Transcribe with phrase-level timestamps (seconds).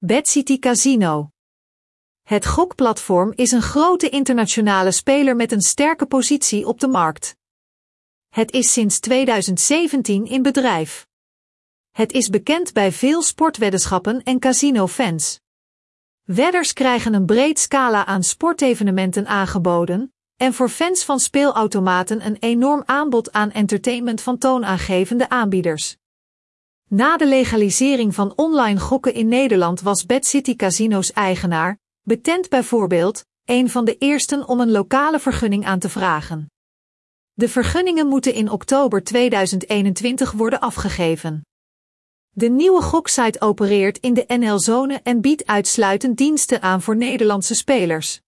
[0.00, 1.30] BadCity Casino.
[2.22, 7.36] Het gokplatform is een grote internationale speler met een sterke positie op de markt.
[8.28, 11.06] Het is sinds 2017 in bedrijf.
[11.90, 15.40] Het is bekend bij veel sportweddenschappen en casino-fans.
[16.22, 22.82] Wedders krijgen een breed scala aan sportevenementen aangeboden, en voor fans van speelautomaten een enorm
[22.86, 25.96] aanbod aan entertainment van toonaangevende aanbieders.
[26.90, 33.24] Na de legalisering van online gokken in Nederland was Bad City Casino's eigenaar, betent bijvoorbeeld,
[33.44, 36.50] een van de eersten om een lokale vergunning aan te vragen.
[37.32, 41.46] De vergunningen moeten in oktober 2021 worden afgegeven.
[42.28, 48.20] De nieuwe goksite opereert in de NL-zone en biedt uitsluitend diensten aan voor Nederlandse spelers.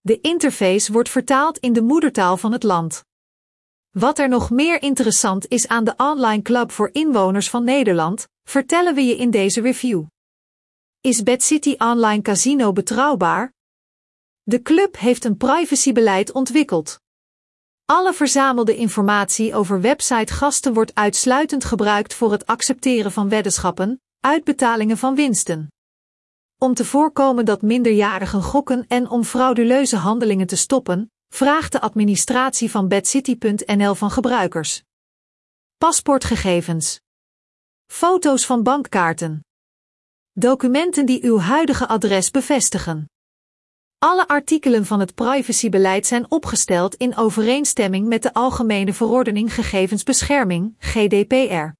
[0.00, 3.04] De interface wordt vertaald in de moedertaal van het land.
[3.98, 8.94] Wat er nog meer interessant is aan de online club voor inwoners van Nederland, vertellen
[8.94, 10.04] we je in deze review.
[11.00, 13.52] Is Bad City Online Casino betrouwbaar?
[14.42, 17.00] De club heeft een privacybeleid ontwikkeld.
[17.84, 25.14] Alle verzamelde informatie over website-gasten wordt uitsluitend gebruikt voor het accepteren van weddenschappen, uitbetalingen van
[25.14, 25.68] winsten.
[26.58, 32.70] Om te voorkomen dat minderjarigen gokken en om frauduleuze handelingen te stoppen, vraagt de administratie
[32.70, 34.82] van bedcity.nl van gebruikers.
[35.78, 37.00] Paspoortgegevens.
[37.86, 39.44] Foto's van bankkaarten.
[40.32, 43.10] Documenten die uw huidige adres bevestigen.
[43.98, 51.72] Alle artikelen van het privacybeleid zijn opgesteld in overeenstemming met de Algemene Verordening Gegevensbescherming, GDPR.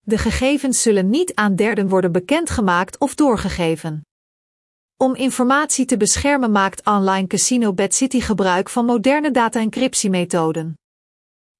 [0.00, 4.02] De gegevens zullen niet aan derden worden bekendgemaakt of doorgegeven.
[4.98, 10.78] Om informatie te beschermen maakt online Casino Bad City gebruik van moderne data-encryptiemethoden.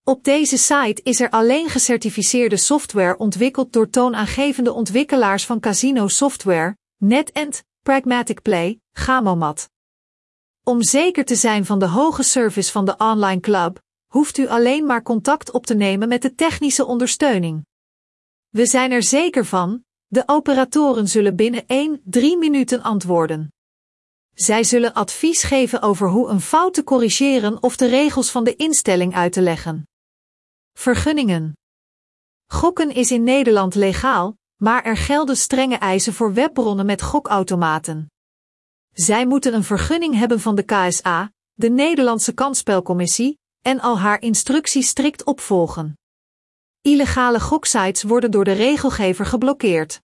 [0.05, 6.77] Op deze site is er alleen gecertificeerde software ontwikkeld door toonaangevende ontwikkelaars van casino software,
[6.97, 9.71] NetEnt, Pragmatic Play, Gamomat.
[10.63, 13.81] Om zeker te zijn van de hoge service van de online club,
[14.13, 17.67] hoeft u alleen maar contact op te nemen met de technische ondersteuning.
[18.49, 21.67] We zijn er zeker van, de operatoren zullen binnen 1-3
[22.39, 23.53] minuten antwoorden.
[24.35, 28.57] Zij zullen advies geven over hoe een fout te corrigeren of de regels van de
[28.57, 29.89] instelling uit te leggen.
[30.73, 31.53] Vergunningen.
[32.47, 38.11] Gokken is in Nederland legaal, maar er gelden strenge eisen voor webbronnen met gokautomaten.
[38.93, 44.89] Zij moeten een vergunning hebben van de KSA, de Nederlandse Kansspelcommissie, en al haar instructies
[44.89, 45.95] strikt opvolgen.
[46.87, 50.01] Illegale goksites worden door de regelgever geblokkeerd.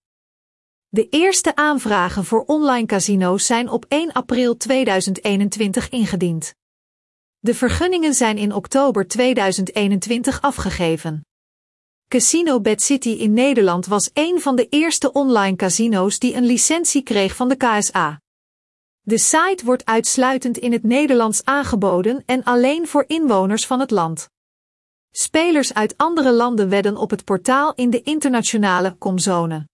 [0.89, 6.55] De eerste aanvragen voor online casino's zijn op 1 april 2021 ingediend.
[7.39, 11.27] De vergunningen zijn in oktober 2021 afgegeven.
[12.09, 17.03] Casino Bad City in Nederland was een van de eerste online casino's die een licentie
[17.03, 18.21] kreeg van de KSA.
[19.01, 24.32] De site wordt uitsluitend in het Nederlands aangeboden en alleen voor inwoners van het land.
[25.15, 29.71] Spelers uit andere landen wedden op het portaal in de internationale komzone.